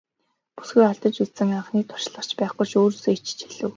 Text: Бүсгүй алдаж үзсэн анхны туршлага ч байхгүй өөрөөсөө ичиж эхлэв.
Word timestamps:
Бүсгүй 0.57 0.83
алдаж 0.85 1.15
үзсэн 1.23 1.49
анхны 1.57 1.81
туршлага 1.91 2.27
ч 2.29 2.31
байхгүй 2.39 2.67
өөрөөсөө 2.79 3.11
ичиж 3.17 3.39
эхлэв. 3.45 3.69